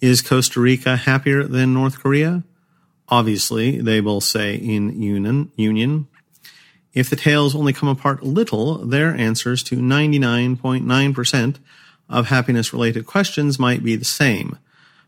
Is 0.00 0.22
Costa 0.22 0.60
Rica 0.60 0.96
happier 0.96 1.44
than 1.44 1.74
North 1.74 1.98
Korea? 1.98 2.44
Obviously, 3.08 3.80
they 3.80 4.00
will 4.00 4.20
say 4.20 4.54
in 4.54 5.00
union. 5.00 5.52
union. 5.56 6.08
If 6.92 7.10
the 7.10 7.16
tails 7.16 7.54
only 7.54 7.72
come 7.72 7.88
apart 7.88 8.22
little, 8.22 8.78
their 8.86 9.14
answers 9.14 9.62
to 9.64 9.76
99.9% 9.76 11.56
of 12.08 12.28
happiness 12.28 12.72
related 12.72 13.06
questions 13.06 13.58
might 13.58 13.82
be 13.82 13.96
the 13.96 14.04
same. 14.04 14.58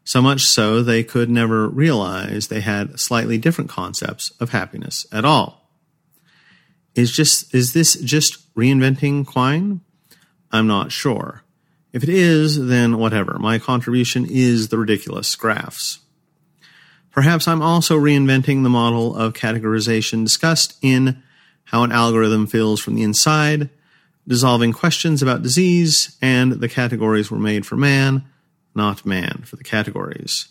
So 0.04 0.22
much 0.22 0.42
so 0.42 0.82
they 0.82 1.02
could 1.02 1.30
never 1.30 1.68
realize 1.68 2.48
they 2.48 2.60
had 2.60 2.98
slightly 2.98 3.38
different 3.38 3.70
concepts 3.70 4.30
of 4.40 4.50
happiness 4.50 5.06
at 5.12 5.24
all. 5.24 5.70
Is 6.94 7.12
just 7.12 7.54
is 7.54 7.72
this 7.72 7.94
just 7.94 8.54
reinventing 8.54 9.26
Quine? 9.26 9.80
I'm 10.50 10.66
not 10.66 10.92
sure. 10.92 11.42
If 11.92 12.02
it 12.02 12.08
is, 12.08 12.66
then 12.66 12.98
whatever. 12.98 13.38
My 13.38 13.58
contribution 13.58 14.26
is 14.28 14.68
the 14.68 14.78
ridiculous 14.78 15.34
graphs. 15.34 15.98
Perhaps 17.16 17.48
I'm 17.48 17.62
also 17.62 17.98
reinventing 17.98 18.62
the 18.62 18.68
model 18.68 19.16
of 19.16 19.32
categorization 19.32 20.22
discussed 20.22 20.76
in 20.82 21.22
How 21.64 21.82
an 21.82 21.90
Algorithm 21.90 22.46
Feels 22.46 22.78
from 22.78 22.94
the 22.94 23.02
Inside, 23.02 23.70
dissolving 24.28 24.74
questions 24.74 25.22
about 25.22 25.42
disease, 25.42 26.14
and 26.20 26.52
the 26.52 26.68
categories 26.68 27.30
were 27.30 27.38
made 27.38 27.64
for 27.64 27.74
man, 27.74 28.24
not 28.74 29.06
man 29.06 29.44
for 29.46 29.56
the 29.56 29.64
categories. 29.64 30.48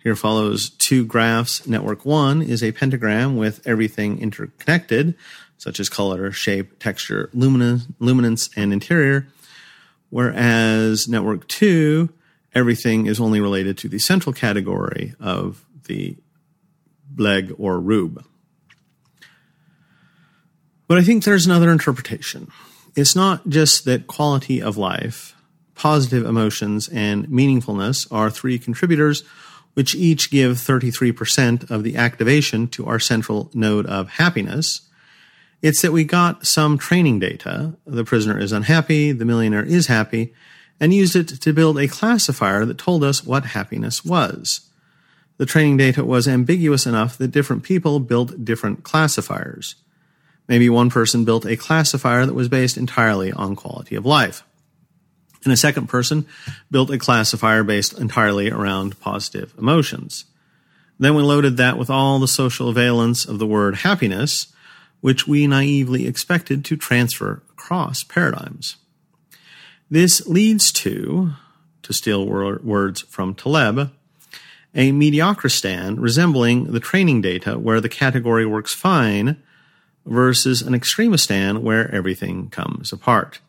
Here 0.00 0.14
follows 0.14 0.70
two 0.70 1.04
graphs. 1.04 1.66
Network 1.66 2.04
one 2.04 2.40
is 2.40 2.62
a 2.62 2.70
pentagram 2.70 3.36
with 3.36 3.60
everything 3.66 4.20
interconnected, 4.20 5.16
such 5.58 5.80
as 5.80 5.88
color, 5.88 6.30
shape, 6.30 6.78
texture, 6.78 7.30
luminance, 7.34 8.48
and 8.54 8.72
interior. 8.72 9.26
Whereas 10.08 11.08
network 11.08 11.48
two, 11.48 12.10
everything 12.54 13.06
is 13.06 13.18
only 13.18 13.40
related 13.40 13.76
to 13.78 13.88
the 13.88 13.98
central 13.98 14.32
category 14.32 15.14
of 15.18 15.64
the 15.90 16.16
blegg 17.10 17.52
or 17.58 17.80
rube. 17.80 18.24
But 20.86 20.98
I 20.98 21.02
think 21.02 21.24
there's 21.24 21.46
another 21.46 21.70
interpretation. 21.70 22.48
It's 22.94 23.16
not 23.16 23.48
just 23.48 23.84
that 23.84 24.06
quality 24.06 24.62
of 24.62 24.76
life, 24.76 25.34
positive 25.74 26.24
emotions, 26.24 26.88
and 26.88 27.26
meaningfulness 27.26 28.06
are 28.12 28.30
three 28.30 28.58
contributors 28.58 29.24
which 29.74 29.94
each 29.94 30.30
give 30.30 30.56
33% 30.56 31.70
of 31.70 31.84
the 31.84 31.96
activation 31.96 32.66
to 32.68 32.86
our 32.86 32.98
central 32.98 33.50
node 33.54 33.86
of 33.86 34.10
happiness. 34.10 34.82
It's 35.62 35.82
that 35.82 35.92
we 35.92 36.04
got 36.04 36.46
some 36.46 36.76
training 36.78 37.20
data. 37.20 37.76
The 37.86 38.04
prisoner 38.04 38.38
is 38.38 38.52
unhappy, 38.52 39.12
the 39.12 39.24
millionaire 39.24 39.64
is 39.64 39.86
happy, 39.86 40.34
and 40.80 40.92
used 40.94 41.14
it 41.14 41.28
to 41.28 41.52
build 41.52 41.78
a 41.78 41.86
classifier 41.86 42.64
that 42.64 42.78
told 42.78 43.04
us 43.04 43.24
what 43.24 43.44
happiness 43.44 44.04
was. 44.04 44.69
The 45.40 45.46
training 45.46 45.78
data 45.78 46.04
was 46.04 46.28
ambiguous 46.28 46.84
enough 46.84 47.16
that 47.16 47.28
different 47.28 47.62
people 47.62 47.98
built 47.98 48.44
different 48.44 48.84
classifiers. 48.84 49.74
Maybe 50.46 50.68
one 50.68 50.90
person 50.90 51.24
built 51.24 51.46
a 51.46 51.56
classifier 51.56 52.26
that 52.26 52.34
was 52.34 52.50
based 52.50 52.76
entirely 52.76 53.32
on 53.32 53.56
quality 53.56 53.94
of 53.94 54.04
life 54.04 54.44
and 55.42 55.50
a 55.50 55.56
second 55.56 55.86
person 55.86 56.26
built 56.70 56.90
a 56.90 56.98
classifier 56.98 57.64
based 57.64 57.98
entirely 57.98 58.50
around 58.50 59.00
positive 59.00 59.54
emotions. 59.56 60.26
Then 60.98 61.14
we 61.14 61.22
loaded 61.22 61.56
that 61.56 61.78
with 61.78 61.88
all 61.88 62.18
the 62.18 62.28
social 62.28 62.74
valence 62.74 63.24
of 63.24 63.38
the 63.38 63.46
word 63.46 63.76
happiness, 63.76 64.52
which 65.00 65.26
we 65.26 65.46
naively 65.46 66.06
expected 66.06 66.66
to 66.66 66.76
transfer 66.76 67.42
across 67.50 68.02
paradigms. 68.02 68.76
This 69.90 70.26
leads 70.26 70.70
to, 70.72 71.32
to 71.84 71.92
steal 71.94 72.26
words 72.26 73.00
from 73.00 73.34
Taleb, 73.34 73.90
a 74.74 74.92
mediocristan 74.92 75.96
resembling 75.98 76.72
the 76.72 76.80
training 76.80 77.20
data 77.20 77.58
where 77.58 77.80
the 77.80 77.88
category 77.88 78.46
works 78.46 78.74
fine 78.74 79.42
versus 80.06 80.62
an 80.62 80.74
extremistan 80.74 81.58
where 81.58 81.92
everything 81.94 82.48
comes 82.50 82.92
apart 82.92 83.40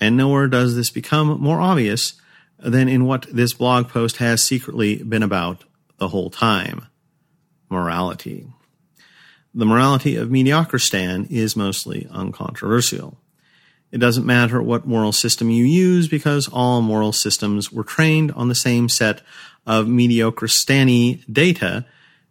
and 0.00 0.16
nowhere 0.16 0.48
does 0.48 0.74
this 0.74 0.90
become 0.90 1.40
more 1.40 1.60
obvious 1.60 2.14
than 2.58 2.88
in 2.88 3.04
what 3.04 3.26
this 3.32 3.52
blog 3.52 3.88
post 3.88 4.16
has 4.16 4.42
secretly 4.42 5.02
been 5.02 5.22
about 5.22 5.64
the 5.98 6.08
whole 6.08 6.30
time 6.30 6.86
morality. 7.68 8.46
The 9.54 9.66
morality 9.66 10.16
of 10.16 10.28
Mediocristan 10.28 11.30
is 11.30 11.56
mostly 11.56 12.06
uncontroversial. 12.10 13.16
It 13.92 13.98
doesn't 13.98 14.26
matter 14.26 14.62
what 14.62 14.86
moral 14.86 15.12
system 15.12 15.50
you 15.50 15.64
use 15.64 16.06
because 16.06 16.48
all 16.48 16.80
moral 16.80 17.12
systems 17.12 17.72
were 17.72 17.84
trained 17.84 18.30
on 18.32 18.48
the 18.48 18.54
same 18.54 18.88
set 18.88 19.20
of 19.66 19.88
mediocre 19.88 20.46
Mediocristani 20.46 21.24
data 21.32 21.84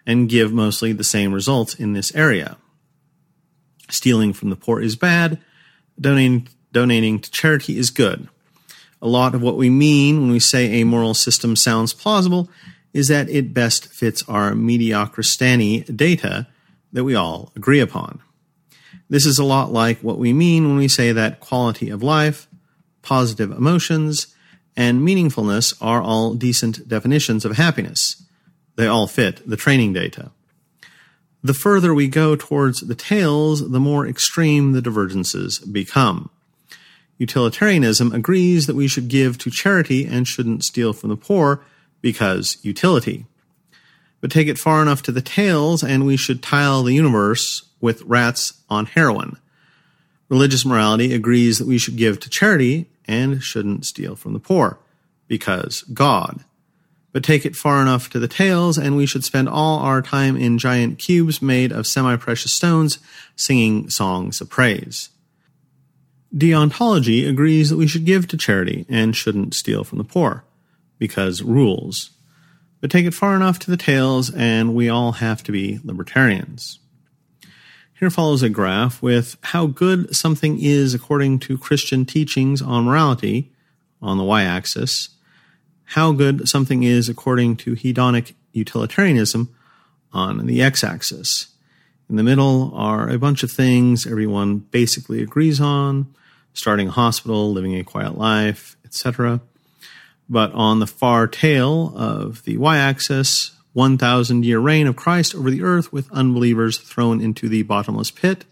and 0.05 0.29
give 0.29 0.53
mostly 0.53 0.93
the 0.93 1.03
same 1.03 1.33
results 1.33 1.75
in 1.75 1.93
this 1.93 2.15
area. 2.15 2.57
Stealing 3.89 4.33
from 4.33 4.49
the 4.49 4.55
poor 4.55 4.81
is 4.81 4.95
bad, 4.95 5.39
donating 5.99 6.47
donating 6.71 7.19
to 7.19 7.31
charity 7.31 7.77
is 7.77 7.89
good. 7.89 8.27
A 9.01 9.07
lot 9.07 9.33
of 9.33 9.41
what 9.41 9.57
we 9.57 9.69
mean 9.69 10.21
when 10.21 10.31
we 10.31 10.39
say 10.39 10.81
a 10.81 10.85
moral 10.85 11.13
system 11.13 11.55
sounds 11.55 11.93
plausible 11.93 12.49
is 12.93 13.07
that 13.07 13.29
it 13.29 13.53
best 13.53 13.87
fits 13.87 14.23
our 14.27 14.51
mediocristani 14.53 15.95
data 15.95 16.47
that 16.91 17.03
we 17.03 17.15
all 17.15 17.51
agree 17.55 17.79
upon. 17.79 18.21
This 19.09 19.25
is 19.25 19.39
a 19.39 19.43
lot 19.43 19.71
like 19.71 19.99
what 19.99 20.19
we 20.19 20.33
mean 20.33 20.67
when 20.67 20.77
we 20.77 20.87
say 20.87 21.11
that 21.11 21.39
quality 21.39 21.89
of 21.89 22.03
life, 22.03 22.47
positive 23.01 23.51
emotions, 23.51 24.27
and 24.77 25.01
meaningfulness 25.01 25.75
are 25.81 26.01
all 26.01 26.35
decent 26.35 26.87
definitions 26.87 27.43
of 27.43 27.57
happiness. 27.57 28.23
They 28.75 28.87
all 28.87 29.07
fit 29.07 29.41
the 29.49 29.57
training 29.57 29.93
data. 29.93 30.31
The 31.43 31.53
further 31.53 31.93
we 31.93 32.07
go 32.07 32.35
towards 32.35 32.81
the 32.81 32.95
tails, 32.95 33.71
the 33.71 33.79
more 33.79 34.05
extreme 34.05 34.73
the 34.73 34.81
divergences 34.81 35.59
become. 35.59 36.29
Utilitarianism 37.17 38.13
agrees 38.13 38.67
that 38.67 38.75
we 38.75 38.87
should 38.87 39.07
give 39.07 39.37
to 39.39 39.49
charity 39.49 40.05
and 40.05 40.27
shouldn't 40.27 40.63
steal 40.63 40.93
from 40.93 41.09
the 41.09 41.17
poor 41.17 41.61
because 42.01 42.57
utility. 42.61 43.25
But 44.21 44.31
take 44.31 44.47
it 44.47 44.57
far 44.57 44.81
enough 44.81 45.01
to 45.03 45.11
the 45.11 45.21
tails, 45.21 45.83
and 45.83 46.05
we 46.05 46.15
should 46.15 46.43
tile 46.43 46.83
the 46.83 46.93
universe 46.93 47.68
with 47.81 48.01
rats 48.03 48.53
on 48.69 48.85
heroin. 48.85 49.37
Religious 50.29 50.65
morality 50.65 51.13
agrees 51.13 51.57
that 51.57 51.67
we 51.67 51.77
should 51.77 51.97
give 51.97 52.19
to 52.19 52.29
charity 52.29 52.87
and 53.07 53.41
shouldn't 53.41 53.85
steal 53.85 54.15
from 54.15 54.33
the 54.33 54.39
poor 54.39 54.79
because 55.27 55.81
God. 55.83 56.43
But 57.11 57.23
take 57.23 57.45
it 57.45 57.55
far 57.55 57.81
enough 57.81 58.09
to 58.11 58.19
the 58.19 58.27
tails, 58.27 58.77
and 58.77 58.95
we 58.95 59.07
should 59.07 59.23
spend 59.23 59.49
all 59.49 59.79
our 59.79 60.01
time 60.01 60.37
in 60.37 60.59
giant 60.59 60.99
cubes 60.99 61.41
made 61.41 61.71
of 61.71 61.87
semi 61.87 62.15
precious 62.17 62.53
stones 62.53 62.99
singing 63.35 63.89
songs 63.89 64.41
of 64.41 64.49
praise. 64.49 65.09
Deontology 66.35 67.27
agrees 67.27 67.71
that 67.71 67.77
we 67.77 67.87
should 67.87 68.05
give 68.05 68.27
to 68.27 68.37
charity 68.37 68.85
and 68.87 69.15
shouldn't 69.15 69.55
steal 69.55 69.83
from 69.83 69.97
the 69.97 70.03
poor, 70.03 70.43
because 70.99 71.41
rules. 71.41 72.11
But 72.81 72.91
take 72.91 73.05
it 73.05 73.15
far 73.15 73.35
enough 73.35 73.57
to 73.59 73.71
the 73.71 73.77
tails, 73.77 74.31
and 74.31 74.75
we 74.75 74.87
all 74.87 75.13
have 75.13 75.41
to 75.43 75.51
be 75.51 75.79
libertarians. 75.83 76.77
Here 77.99 78.09
follows 78.09 78.43
a 78.43 78.49
graph 78.49 79.01
with 79.01 79.35
how 79.41 79.67
good 79.67 80.15
something 80.15 80.57
is 80.57 80.93
according 80.93 81.39
to 81.39 81.57
Christian 81.57 82.05
teachings 82.05 82.61
on 82.61 82.85
morality 82.85 83.51
on 84.01 84.17
the 84.17 84.23
y 84.23 84.43
axis, 84.43 85.09
how 85.83 86.13
good 86.13 86.47
something 86.47 86.83
is 86.83 87.09
according 87.09 87.57
to 87.57 87.73
hedonic 87.73 88.35
utilitarianism 88.53 89.53
on 90.13 90.45
the 90.45 90.61
x 90.61 90.81
axis. 90.81 91.47
In 92.09 92.15
the 92.15 92.23
middle 92.23 92.71
are 92.73 93.09
a 93.09 93.19
bunch 93.19 93.43
of 93.43 93.51
things 93.51 94.07
everyone 94.07 94.59
basically 94.59 95.21
agrees 95.21 95.59
on 95.59 96.07
starting 96.53 96.87
a 96.87 96.91
hospital, 96.91 97.51
living 97.51 97.75
a 97.75 97.83
quiet 97.83 98.17
life, 98.17 98.77
etc. 98.85 99.41
But 100.29 100.53
on 100.53 100.79
the 100.79 100.87
far 100.87 101.27
tail 101.27 101.91
of 101.97 102.45
the 102.45 102.55
y 102.55 102.77
axis, 102.77 103.58
1,000 103.73 104.45
year 104.45 104.59
reign 104.59 104.87
of 104.87 104.95
Christ 104.95 105.35
over 105.35 105.51
the 105.51 105.61
earth 105.61 105.93
with 105.93 106.11
unbelievers 106.11 106.77
thrown 106.77 107.21
into 107.21 107.47
the 107.47 107.63
bottomless 107.63 108.11
pit. 108.11 108.45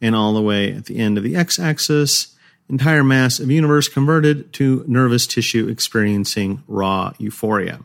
And 0.00 0.14
all 0.14 0.32
the 0.32 0.42
way 0.42 0.72
at 0.72 0.86
the 0.86 0.98
end 0.98 1.18
of 1.18 1.24
the 1.24 1.36
x 1.36 1.58
axis, 1.58 2.34
entire 2.68 3.04
mass 3.04 3.38
of 3.38 3.50
universe 3.50 3.88
converted 3.88 4.52
to 4.54 4.84
nervous 4.86 5.26
tissue 5.26 5.68
experiencing 5.68 6.62
raw 6.66 7.12
euphoria. 7.18 7.80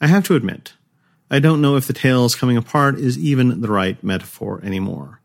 I 0.00 0.06
have 0.06 0.24
to 0.24 0.34
admit, 0.34 0.72
I 1.30 1.40
don't 1.40 1.60
know 1.60 1.76
if 1.76 1.86
the 1.86 1.92
tails 1.92 2.34
coming 2.34 2.56
apart 2.56 2.98
is 2.98 3.18
even 3.18 3.60
the 3.60 3.68
right 3.68 4.02
metaphor 4.02 4.60
anymore 4.64 5.20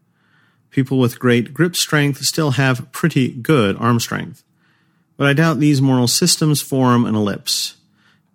people 0.75 0.99
with 0.99 1.19
great 1.19 1.53
grip 1.53 1.73
strength 1.73 2.19
still 2.19 2.51
have 2.51 2.91
pretty 2.91 3.31
good 3.31 3.77
arm 3.77 3.97
strength. 3.97 4.43
But 5.15 5.25
I 5.25 5.31
doubt 5.31 5.59
these 5.59 5.81
moral 5.81 6.09
systems 6.09 6.61
form 6.61 7.05
an 7.05 7.15
ellipse. 7.15 7.77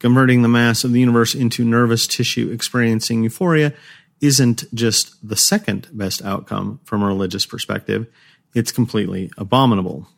Converting 0.01 0.43
the 0.43 0.49
mass 0.49 0.83
of 0.83 0.93
the 0.93 1.01
universe 1.01 1.35
into 1.35 1.65
nervous 1.65 2.07
tissue 2.07 2.51
experiencing 2.51 3.23
euphoria 3.23 3.73
isn't 4.21 4.65
just 4.75 5.17
the 5.27 5.37
second 5.37 5.89
best 5.93 6.23
outcome 6.23 6.81
from 6.85 7.03
a 7.03 7.07
religious 7.07 7.47
perspective, 7.47 8.07
it's 8.55 8.73
completely 8.73 9.31
abominable. 9.39 10.09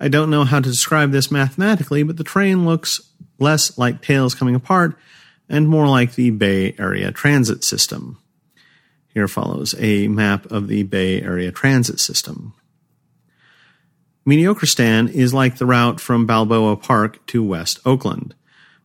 I 0.00 0.08
don't 0.08 0.30
know 0.30 0.44
how 0.44 0.60
to 0.60 0.68
describe 0.68 1.12
this 1.12 1.30
mathematically, 1.30 2.02
but 2.02 2.16
the 2.16 2.24
train 2.24 2.66
looks 2.66 3.00
less 3.38 3.78
like 3.78 4.02
tails 4.02 4.34
coming 4.34 4.54
apart 4.54 4.98
and 5.48 5.68
more 5.68 5.86
like 5.86 6.14
the 6.14 6.30
Bay 6.30 6.74
Area 6.78 7.12
transit 7.12 7.64
system. 7.64 8.18
Here 9.14 9.28
follows 9.28 9.74
a 9.78 10.08
map 10.08 10.50
of 10.50 10.68
the 10.68 10.82
Bay 10.82 11.22
Area 11.22 11.52
transit 11.52 12.00
system. 12.00 12.54
Mediocristan 14.26 15.10
is 15.10 15.32
like 15.32 15.56
the 15.58 15.66
route 15.66 16.00
from 16.00 16.26
Balboa 16.26 16.76
Park 16.76 17.24
to 17.28 17.44
West 17.44 17.78
Oakland, 17.86 18.34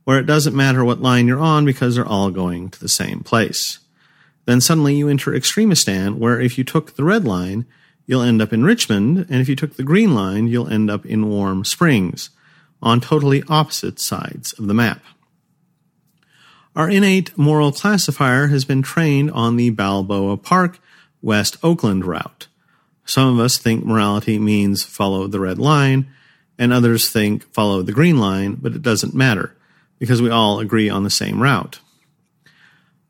where 0.03 0.19
it 0.19 0.25
doesn't 0.25 0.55
matter 0.55 0.83
what 0.83 1.01
line 1.01 1.27
you're 1.27 1.39
on 1.39 1.65
because 1.65 1.95
they're 1.95 2.05
all 2.05 2.31
going 2.31 2.69
to 2.69 2.79
the 2.79 2.89
same 2.89 3.21
place. 3.21 3.79
Then 4.45 4.61
suddenly 4.61 4.95
you 4.95 5.07
enter 5.07 5.31
Extremistan, 5.31 6.15
where 6.15 6.39
if 6.39 6.57
you 6.57 6.63
took 6.63 6.95
the 6.95 7.03
red 7.03 7.25
line, 7.25 7.65
you'll 8.05 8.23
end 8.23 8.41
up 8.41 8.51
in 8.51 8.63
Richmond, 8.63 9.19
and 9.29 9.41
if 9.41 9.47
you 9.47 9.55
took 9.55 9.75
the 9.75 9.83
Green 9.83 10.15
Line, 10.15 10.47
you'll 10.47 10.67
end 10.67 10.89
up 10.89 11.05
in 11.05 11.29
Warm 11.29 11.63
Springs, 11.63 12.31
on 12.81 12.99
totally 12.99 13.43
opposite 13.47 13.99
sides 13.99 14.53
of 14.53 14.67
the 14.67 14.73
map. 14.73 15.03
Our 16.75 16.89
innate 16.89 17.37
moral 17.37 17.71
classifier 17.71 18.47
has 18.47 18.65
been 18.65 18.81
trained 18.81 19.29
on 19.31 19.55
the 19.55 19.69
Balboa 19.69 20.37
Park, 20.37 20.79
West 21.21 21.57
Oakland 21.61 22.05
route. 22.05 22.47
Some 23.05 23.33
of 23.33 23.39
us 23.39 23.57
think 23.57 23.85
morality 23.85 24.39
means 24.39 24.83
follow 24.83 25.27
the 25.27 25.39
red 25.39 25.59
line, 25.59 26.07
and 26.57 26.73
others 26.73 27.09
think 27.09 27.43
follow 27.53 27.83
the 27.83 27.91
green 27.91 28.17
line, 28.17 28.55
but 28.55 28.73
it 28.73 28.81
doesn't 28.81 29.13
matter 29.13 29.55
because 30.01 30.19
we 30.19 30.31
all 30.31 30.59
agree 30.59 30.89
on 30.89 31.03
the 31.03 31.11
same 31.11 31.43
route. 31.43 31.79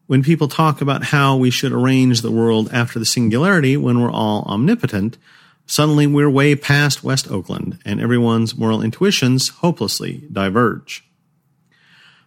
When 0.07 0.23
people 0.23 0.49
talk 0.49 0.81
about 0.81 1.05
how 1.05 1.37
we 1.37 1.49
should 1.49 1.71
arrange 1.71 2.19
the 2.19 2.29
world 2.29 2.69
after 2.73 2.99
the 2.99 3.05
singularity 3.05 3.77
when 3.77 4.01
we're 4.01 4.11
all 4.11 4.43
omnipotent, 4.43 5.17
suddenly 5.65 6.05
we're 6.05 6.29
way 6.29 6.53
past 6.53 7.01
West 7.01 7.31
Oakland 7.31 7.79
and 7.85 8.01
everyone's 8.01 8.57
moral 8.57 8.81
intuitions 8.81 9.47
hopelessly 9.47 10.27
diverge. 10.29 11.05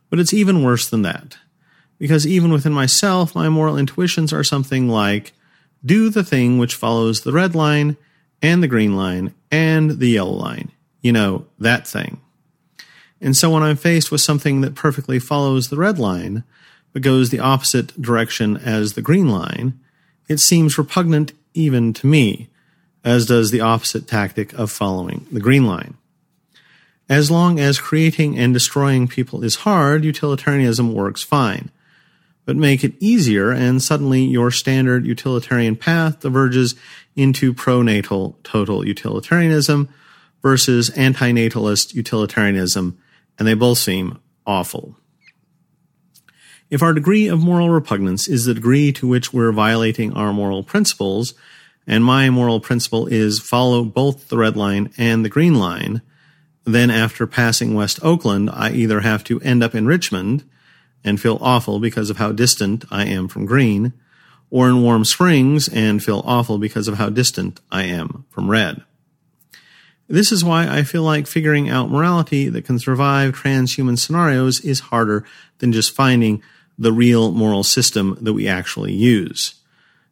But 0.08 0.18
it's 0.18 0.32
even 0.32 0.64
worse 0.64 0.88
than 0.88 1.02
that. 1.02 1.36
Because 1.98 2.26
even 2.26 2.50
within 2.50 2.72
myself, 2.72 3.34
my 3.34 3.50
moral 3.50 3.76
intuitions 3.76 4.32
are 4.32 4.42
something 4.42 4.88
like 4.88 5.34
do 5.84 6.08
the 6.08 6.24
thing 6.24 6.56
which 6.56 6.74
follows 6.74 7.20
the 7.20 7.32
red 7.32 7.54
line 7.54 7.98
and 8.40 8.62
the 8.62 8.68
green 8.68 8.96
line 8.96 9.34
and 9.50 9.98
the 9.98 10.08
yellow 10.08 10.32
line. 10.32 10.72
You 11.02 11.12
know, 11.12 11.48
that 11.58 11.86
thing. 11.86 12.22
And 13.24 13.34
so 13.34 13.50
when 13.50 13.62
I'm 13.62 13.76
faced 13.76 14.12
with 14.12 14.20
something 14.20 14.60
that 14.60 14.74
perfectly 14.74 15.18
follows 15.18 15.68
the 15.68 15.78
red 15.78 15.98
line, 15.98 16.44
but 16.92 17.00
goes 17.00 17.30
the 17.30 17.40
opposite 17.40 18.00
direction 18.00 18.58
as 18.58 18.92
the 18.92 19.02
green 19.02 19.28
line, 19.28 19.80
it 20.28 20.40
seems 20.40 20.76
repugnant 20.76 21.32
even 21.54 21.94
to 21.94 22.06
me, 22.06 22.50
as 23.02 23.24
does 23.24 23.50
the 23.50 23.62
opposite 23.62 24.06
tactic 24.06 24.52
of 24.52 24.70
following 24.70 25.26
the 25.32 25.40
green 25.40 25.64
line. 25.64 25.96
As 27.08 27.30
long 27.30 27.58
as 27.58 27.78
creating 27.78 28.38
and 28.38 28.52
destroying 28.52 29.08
people 29.08 29.42
is 29.42 29.56
hard, 29.56 30.04
utilitarianism 30.04 30.92
works 30.92 31.22
fine. 31.22 31.70
But 32.44 32.56
make 32.56 32.84
it 32.84 32.92
easier, 33.00 33.50
and 33.50 33.82
suddenly 33.82 34.22
your 34.22 34.50
standard 34.50 35.06
utilitarian 35.06 35.76
path 35.76 36.20
diverges 36.20 36.74
into 37.16 37.54
pronatal 37.54 38.34
total 38.42 38.86
utilitarianism 38.86 39.88
versus 40.42 40.90
antinatalist 40.90 41.94
utilitarianism, 41.94 42.98
and 43.38 43.46
they 43.46 43.54
both 43.54 43.78
seem 43.78 44.18
awful. 44.46 44.96
If 46.70 46.82
our 46.82 46.92
degree 46.92 47.28
of 47.28 47.40
moral 47.40 47.70
repugnance 47.70 48.26
is 48.26 48.46
the 48.46 48.54
degree 48.54 48.92
to 48.92 49.06
which 49.06 49.32
we're 49.32 49.52
violating 49.52 50.12
our 50.14 50.32
moral 50.32 50.62
principles, 50.62 51.34
and 51.86 52.04
my 52.04 52.30
moral 52.30 52.60
principle 52.60 53.06
is 53.06 53.38
follow 53.38 53.84
both 53.84 54.28
the 54.28 54.38
red 54.38 54.56
line 54.56 54.90
and 54.96 55.24
the 55.24 55.28
green 55.28 55.54
line, 55.54 56.02
then, 56.66 56.90
after 56.90 57.26
passing 57.26 57.74
West 57.74 58.02
Oakland, 58.02 58.48
I 58.50 58.70
either 58.72 59.00
have 59.00 59.22
to 59.24 59.38
end 59.42 59.62
up 59.62 59.74
in 59.74 59.86
Richmond 59.86 60.48
and 61.04 61.20
feel 61.20 61.38
awful 61.42 61.78
because 61.78 62.08
of 62.08 62.16
how 62.16 62.32
distant 62.32 62.86
I 62.90 63.04
am 63.04 63.28
from 63.28 63.44
green, 63.44 63.92
or 64.50 64.68
in 64.68 64.82
Warm 64.82 65.04
Springs 65.04 65.68
and 65.68 66.02
feel 66.02 66.22
awful 66.24 66.58
because 66.58 66.88
of 66.88 66.96
how 66.96 67.10
distant 67.10 67.60
I 67.70 67.82
am 67.84 68.24
from 68.30 68.50
red. 68.50 68.82
This 70.14 70.30
is 70.30 70.44
why 70.44 70.68
I 70.68 70.84
feel 70.84 71.02
like 71.02 71.26
figuring 71.26 71.68
out 71.68 71.90
morality 71.90 72.48
that 72.48 72.64
can 72.64 72.78
survive 72.78 73.34
transhuman 73.34 73.98
scenarios 73.98 74.60
is 74.60 74.78
harder 74.78 75.24
than 75.58 75.72
just 75.72 75.90
finding 75.90 76.40
the 76.78 76.92
real 76.92 77.32
moral 77.32 77.64
system 77.64 78.16
that 78.20 78.32
we 78.32 78.46
actually 78.46 78.92
use. 78.92 79.56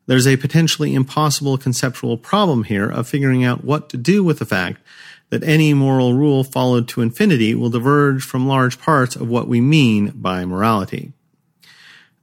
There's 0.06 0.26
a 0.26 0.37
potentially 0.37 0.97
impossible 0.97 1.56
conceptual 1.56 2.16
problem 2.16 2.64
here 2.64 2.90
of 2.90 3.06
figuring 3.06 3.44
out 3.44 3.62
what 3.62 3.88
to 3.90 3.97
do 3.97 4.25
with 4.25 4.40
the 4.40 4.44
fact 4.44 4.82
that 5.30 5.44
any 5.44 5.73
moral 5.73 6.14
rule 6.14 6.42
followed 6.42 6.88
to 6.88 7.00
infinity 7.00 7.54
will 7.54 7.71
diverge 7.71 8.25
from 8.25 8.49
large 8.49 8.80
parts 8.80 9.14
of 9.14 9.28
what 9.28 9.47
we 9.47 9.61
mean 9.61 10.11
by 10.16 10.44
morality. 10.44 11.12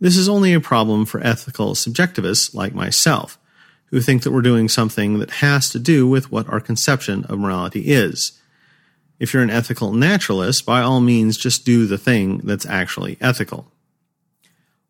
This 0.02 0.18
is 0.18 0.28
only 0.28 0.52
a 0.52 0.60
problem 0.60 1.06
for 1.06 1.26
ethical 1.26 1.76
subjectivists 1.76 2.54
like 2.54 2.76
myself, 2.76 3.40
who 3.90 4.02
think 4.02 4.24
that 4.24 4.32
we're 4.32 4.42
doing 4.42 4.70
something 4.70 5.20
that 5.20 5.32
has 5.32 5.70
to 5.72 5.80
do 5.80 6.08
with 6.08 6.32
what 6.32 6.48
our 6.50 6.60
conception 6.60 7.26
of 7.26 7.40
morality 7.40 7.88
is. 7.88 8.40
If 9.20 9.34
you're 9.34 9.44
an 9.44 9.50
ethical 9.50 9.94
naturalist, 9.94 10.66
by 10.66 10.82
all 10.82 11.02
means 11.02 11.38
just 11.38 11.66
do 11.66 11.86
the 11.86 11.98
thing 11.98 12.40
that's 12.40 12.66
actually 12.66 13.18
ethical. 13.20 13.72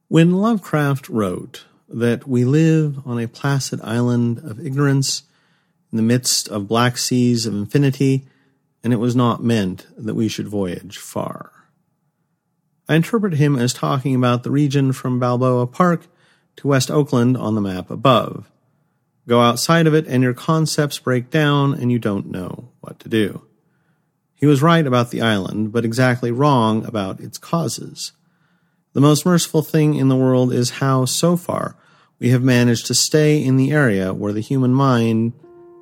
When 0.08 0.34
Lovecraft 0.34 1.10
wrote 1.10 1.66
that 1.88 2.28
we 2.28 2.46
live 2.46 3.06
on 3.08 3.20
a 3.20 3.28
placid 3.28 3.82
island 3.82 4.40
of 4.40 4.64
ignorance 4.64 5.24
in 5.92 5.98
the 5.98 6.04
midst 6.04 6.48
of 6.48 6.68
black 6.68 6.98
seas 6.98 7.46
of 7.46 7.54
infinity, 7.56 8.28
and 8.84 8.94
it 8.94 8.98
was 8.98 9.16
not 9.16 9.44
meant 9.44 9.88
that 9.98 10.14
we 10.14 10.28
should 10.28 10.48
voyage 10.48 10.98
far. 10.98 11.52
I 12.88 12.96
interpret 12.96 13.34
him 13.36 13.56
as 13.56 13.74
talking 13.74 14.16
about 14.16 14.44
the 14.44 14.52
region 14.52 14.94
from 14.94 15.20
Balboa 15.20 15.68
Park 15.68 16.08
to 16.58 16.68
West 16.68 16.90
Oakland 16.92 17.38
on 17.38 17.56
the 17.56 17.62
map 17.62 17.90
above. 17.90 18.50
Go 19.30 19.42
outside 19.42 19.86
of 19.86 19.94
it, 19.94 20.08
and 20.08 20.24
your 20.24 20.34
concepts 20.34 20.98
break 20.98 21.30
down, 21.30 21.76
and 21.76 21.92
you 21.92 22.00
don't 22.00 22.32
know 22.32 22.70
what 22.82 23.00
to 23.02 23.08
do. 23.08 23.44
He 24.34 24.48
was 24.48 24.64
right 24.64 24.88
about 24.88 25.12
the 25.12 25.22
island, 25.22 25.72
but 25.72 25.86
exactly 25.86 26.32
wrong 26.32 26.84
about 26.84 27.20
its 27.20 27.38
causes. 27.38 28.12
The 28.94 29.02
most 29.02 29.28
merciful 29.28 29.62
thing 29.62 29.94
in 29.94 30.08
the 30.08 30.16
world 30.16 30.52
is 30.52 30.80
how, 30.82 31.06
so 31.06 31.38
far, 31.38 31.76
we 32.18 32.30
have 32.30 32.42
managed 32.42 32.88
to 32.88 32.96
stay 32.96 33.44
in 33.44 33.56
the 33.56 33.72
area 33.72 34.16
where 34.16 34.34
the 34.34 34.40
human 34.42 34.74
mind 34.74 35.34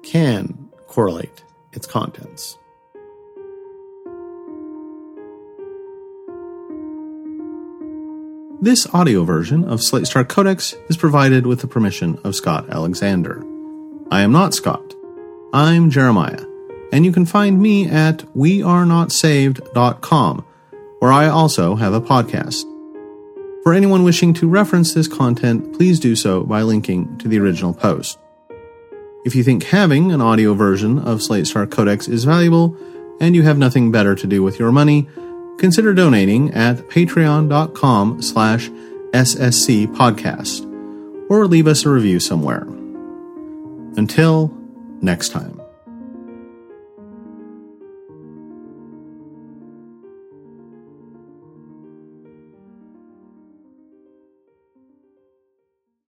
can 0.04 0.68
correlate 0.88 1.42
its 1.72 1.88
contents. 1.88 2.58
This 8.60 8.88
audio 8.92 9.24
version 9.24 9.66
of 9.66 9.84
Slate 9.84 10.08
Star 10.08 10.24
Codex 10.24 10.74
is 10.90 10.98
provided 10.98 11.46
with 11.46 11.62
the 11.62 11.68
permission 11.68 12.20
of 12.24 12.36
Scott 12.36 12.68
Alexander. 12.72 13.44
I 14.10 14.22
am 14.22 14.32
not 14.32 14.56
Scott. 14.56 14.96
I'm 15.54 15.92
Jeremiah, 15.92 16.44
and 16.92 17.06
you 17.06 17.12
can 17.12 17.28
find 17.28 17.62
me 17.62 17.88
at 17.88 18.26
wearenotsaved.com, 18.36 20.46
where 20.98 21.12
I 21.12 21.28
also 21.28 21.76
have 21.76 21.94
a 21.94 22.02
podcast. 22.02 22.64
For 23.62 23.76
anyone 23.76 24.04
wishing 24.04 24.34
to 24.34 24.50
reference 24.50 24.92
this 24.92 25.08
content, 25.08 25.78
please 25.78 26.00
do 26.00 26.16
so 26.16 26.42
by 26.42 26.64
linking 26.64 27.16
to 27.20 27.28
the 27.28 27.40
original 27.40 27.76
post. 27.76 28.18
If 29.24 29.36
you 29.36 29.44
think 29.44 29.66
having 29.66 30.12
an 30.12 30.22
audio 30.22 30.56
version 30.56 30.98
of 30.98 31.22
Slate 31.22 31.46
Star 31.46 31.68
Codex 31.68 32.08
is 32.08 32.24
valuable 32.24 32.76
and 33.22 33.36
you 33.36 33.44
have 33.44 33.60
nothing 33.60 33.92
better 33.92 34.16
to 34.16 34.26
do 34.26 34.42
with 34.42 34.58
your 34.58 34.72
money, 34.72 35.08
consider 35.58 35.94
donating 35.94 36.54
at 36.54 36.78
patreon.com 36.90 38.22
slash 38.22 38.70
ssc 38.70 39.88
podcast 39.96 40.64
or 41.30 41.48
leave 41.48 41.68
us 41.68 41.86
a 41.86 41.90
review 41.90 42.20
somewhere. 42.20 42.64
Until 43.98 44.56
next 45.02 45.30
time. 45.30 45.57